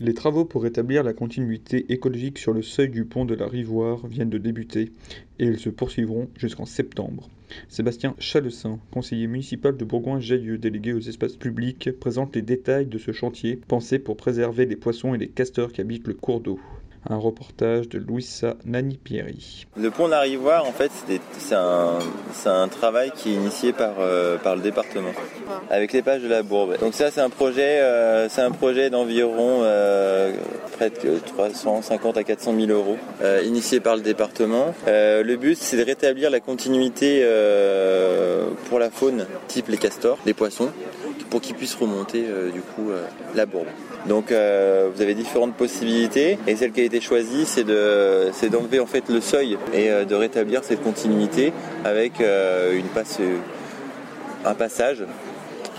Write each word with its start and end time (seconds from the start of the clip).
Les 0.00 0.14
travaux 0.14 0.44
pour 0.44 0.62
rétablir 0.62 1.02
la 1.02 1.12
continuité 1.12 1.92
écologique 1.92 2.38
sur 2.38 2.52
le 2.52 2.62
seuil 2.62 2.88
du 2.88 3.04
pont 3.04 3.24
de 3.24 3.34
la 3.34 3.48
Rivoire 3.48 4.06
viennent 4.06 4.30
de 4.30 4.38
débuter 4.38 4.92
et 5.40 5.46
ils 5.46 5.58
se 5.58 5.70
poursuivront 5.70 6.28
jusqu'en 6.36 6.66
septembre. 6.66 7.28
Sébastien 7.68 8.14
Chalessin, 8.20 8.78
conseiller 8.92 9.26
municipal 9.26 9.76
de 9.76 9.84
Bourgoin-Jallieu, 9.84 10.56
délégué 10.56 10.92
aux 10.92 11.00
espaces 11.00 11.34
publics, 11.34 11.90
présente 11.98 12.36
les 12.36 12.42
détails 12.42 12.86
de 12.86 12.98
ce 12.98 13.10
chantier 13.10 13.56
pensé 13.56 13.98
pour 13.98 14.16
préserver 14.16 14.66
les 14.66 14.76
poissons 14.76 15.14
et 15.14 15.18
les 15.18 15.28
castors 15.28 15.72
qui 15.72 15.80
habitent 15.80 16.06
le 16.06 16.14
cours 16.14 16.40
d'eau. 16.40 16.60
Un 17.10 17.16
reportage 17.16 17.88
de 17.88 17.98
Louisa 17.98 18.56
Nani-Pierry. 18.66 19.66
Le 19.78 19.90
pont 19.90 20.08
de 20.08 20.14
en 20.14 20.72
fait, 20.72 20.92
c'est 21.38 21.54
un, 21.54 22.68
travail 22.68 23.12
qui 23.16 23.30
est 23.30 23.34
initié 23.34 23.72
par, 23.72 23.94
euh, 24.00 24.36
par 24.36 24.56
le 24.56 24.62
département, 24.62 25.12
avec 25.70 25.94
les 25.94 26.02
pages 26.02 26.22
de 26.22 26.28
la 26.28 26.42
Bourbe. 26.42 26.78
Donc 26.80 26.92
ça, 26.92 27.10
c'est 27.10 27.22
un 27.22 27.30
projet, 27.30 27.80
euh, 27.80 28.28
c'est 28.28 28.42
un 28.42 28.50
projet 28.50 28.90
d'environ 28.90 29.60
euh, 29.62 30.32
près 30.72 30.90
de 30.90 31.18
350 31.18 32.18
à 32.18 32.24
400 32.24 32.54
000 32.54 32.70
euros, 32.70 32.98
initié 33.42 33.80
par 33.80 33.96
le 33.96 34.02
département. 34.02 34.74
Le 34.86 35.36
but, 35.36 35.56
c'est 35.56 35.78
de 35.78 35.84
rétablir 35.84 36.28
la 36.30 36.40
continuité 36.40 37.26
pour 38.68 38.78
la 38.78 38.90
faune, 38.90 39.24
type 39.46 39.68
les 39.68 39.78
castors, 39.78 40.18
les 40.26 40.34
poissons, 40.34 40.70
pour 41.30 41.40
qu'ils 41.40 41.54
puissent 41.54 41.74
remonter 41.74 42.24
du 42.52 42.60
coup 42.60 42.90
la 43.34 43.46
Bourbe. 43.46 43.66
Donc 44.06 44.32
euh, 44.32 44.88
vous 44.94 45.02
avez 45.02 45.14
différentes 45.14 45.54
possibilités 45.54 46.38
et 46.46 46.56
celle 46.56 46.72
qui 46.72 46.80
a 46.80 46.84
été 46.84 47.00
choisie 47.00 47.44
c'est 47.46 47.64
de 47.64 48.30
d'enlever 48.48 48.80
en 48.80 48.86
fait 48.86 49.08
le 49.08 49.20
seuil 49.20 49.58
et 49.74 49.90
euh, 49.90 50.04
de 50.04 50.14
rétablir 50.14 50.64
cette 50.64 50.82
continuité 50.82 51.52
avec 51.84 52.20
euh, 52.20 52.72
une 52.72 52.86
passe 52.86 53.18
un 54.44 54.54
passage 54.54 55.04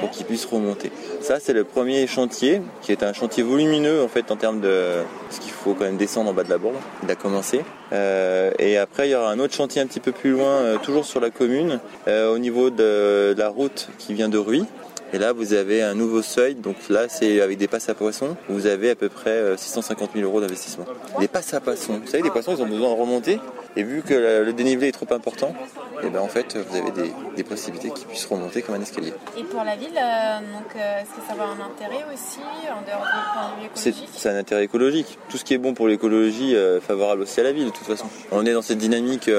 pour 0.00 0.10
qu'ils 0.10 0.26
puissent 0.26 0.46
remonter. 0.46 0.90
Ça 1.20 1.38
c'est 1.40 1.52
le 1.52 1.64
premier 1.64 2.06
chantier 2.06 2.60
qui 2.82 2.90
est 2.92 3.02
un 3.02 3.12
chantier 3.12 3.42
volumineux 3.42 4.02
en 4.02 4.08
fait 4.08 4.30
en 4.30 4.36
termes 4.36 4.60
de 4.60 5.02
ce 5.30 5.40
qu'il 5.40 5.52
faut 5.52 5.74
quand 5.74 5.84
même 5.84 5.96
descendre 5.96 6.30
en 6.30 6.34
bas 6.34 6.42
de 6.42 6.50
la 6.50 6.58
bourbe. 6.58 6.76
Il 7.04 7.10
a 7.10 7.14
commencé. 7.14 7.60
et 7.92 8.76
après 8.76 9.08
il 9.08 9.12
y 9.12 9.14
aura 9.14 9.30
un 9.30 9.38
autre 9.38 9.54
chantier 9.54 9.80
un 9.80 9.86
petit 9.86 10.00
peu 10.00 10.12
plus 10.12 10.30
loin, 10.30 10.78
toujours 10.82 11.04
sur 11.04 11.20
la 11.20 11.30
commune, 11.30 11.80
au 12.08 12.38
niveau 12.38 12.70
de, 12.70 13.34
de 13.34 13.38
la 13.38 13.50
route 13.50 13.88
qui 13.98 14.14
vient 14.14 14.28
de 14.28 14.38
Ruy, 14.38 14.64
et 15.12 15.18
là, 15.18 15.32
vous 15.32 15.52
avez 15.54 15.82
un 15.82 15.94
nouveau 15.94 16.22
seuil. 16.22 16.54
Donc 16.54 16.76
là, 16.88 17.08
c'est 17.08 17.40
avec 17.40 17.58
des 17.58 17.68
passes 17.68 17.88
à 17.88 17.94
poissons. 17.94 18.36
Vous 18.48 18.66
avez 18.66 18.90
à 18.90 18.94
peu 18.94 19.08
près 19.08 19.56
650 19.56 20.10
000 20.14 20.24
euros 20.24 20.40
d'investissement. 20.40 20.86
Les 21.20 21.28
passes 21.28 21.52
à 21.54 21.60
poissons. 21.60 22.00
Vous 22.04 22.10
savez, 22.10 22.22
les 22.22 22.30
poissons, 22.30 22.54
ils 22.56 22.62
ont 22.62 22.68
besoin 22.68 22.94
de 22.94 23.00
remonter. 23.00 23.40
Et 23.76 23.82
vu 23.82 24.02
que 24.02 24.14
le 24.14 24.52
dénivelé 24.52 24.88
est 24.88 24.92
trop 24.92 25.12
important, 25.12 25.54
et 26.02 26.06
eh 26.06 26.10
ben 26.10 26.20
en 26.20 26.28
fait, 26.28 26.56
vous 26.56 26.76
avez 26.76 26.90
des, 27.36 27.44
possibilités 27.44 27.90
qui 27.90 28.04
puissent 28.04 28.26
remonter 28.26 28.62
comme 28.62 28.74
un 28.74 28.80
escalier. 28.80 29.12
Et 29.36 29.42
pour 29.44 29.64
la 29.64 29.76
ville, 29.76 29.88
euh, 29.96 30.38
donc, 30.38 30.76
euh, 30.76 31.00
est-ce 31.00 31.10
que 31.10 31.26
ça 31.26 31.34
va 31.34 31.44
avoir 31.44 31.50
un 31.50 31.66
intérêt 31.72 32.04
aussi 32.12 32.40
en 32.70 32.82
dehors 32.82 33.02
du 33.02 33.20
point 33.32 33.56
de 33.56 33.60
vue 33.60 33.66
écologique 33.66 34.08
C'est 34.14 34.28
un 34.28 34.36
intérêt 34.36 34.64
écologique. 34.64 35.18
Tout 35.28 35.36
ce 35.36 35.44
qui 35.44 35.54
est 35.54 35.58
bon 35.58 35.74
pour 35.74 35.88
l'écologie, 35.88 36.54
euh, 36.54 36.80
favorable 36.80 37.22
aussi 37.22 37.40
à 37.40 37.42
la 37.42 37.52
ville 37.52 37.66
de 37.66 37.70
toute 37.70 37.86
façon. 37.86 38.06
On 38.30 38.46
est 38.46 38.52
dans 38.52 38.62
cette 38.62 38.78
dynamique. 38.78 39.30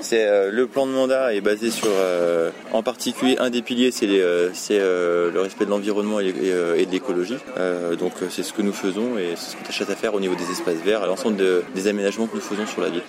c'est 0.00 0.50
le 0.50 0.66
plan 0.66 0.86
de 0.86 0.92
mandat 0.92 1.34
est 1.34 1.40
basé 1.40 1.70
sur, 1.70 1.88
en 2.72 2.82
particulier, 2.82 3.36
un 3.38 3.50
des 3.50 3.62
piliers, 3.62 3.90
c'est 3.90 4.06
le 4.06 5.40
respect 5.40 5.64
de 5.64 5.70
l'environnement 5.70 6.20
et, 6.20 6.32
de 6.32 6.90
l'écologie. 6.90 7.38
donc 7.98 8.12
c'est 8.30 8.42
ce 8.42 8.52
que 8.52 8.62
nous 8.62 8.72
faisons 8.72 9.18
et 9.18 9.34
c'est 9.36 9.52
ce 9.52 9.56
qu'on 9.56 9.64
tâche 9.64 9.82
à 9.82 9.96
faire 9.96 10.14
au 10.14 10.20
niveau 10.20 10.34
des 10.34 10.50
espaces 10.50 10.82
verts, 10.84 11.02
à 11.02 11.06
l'ensemble 11.06 11.36
des 11.74 11.86
aménagements 11.86 12.26
que 12.26 12.36
nous 12.36 12.42
faisons 12.42 12.66
sur 12.66 12.82
la 12.82 12.90
ville. 12.90 13.02